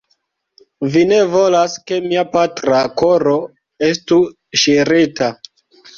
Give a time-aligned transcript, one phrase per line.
[0.93, 3.37] Vi ne volas, ke mia patra koro
[3.91, 4.19] estu
[4.63, 5.29] ŝirita.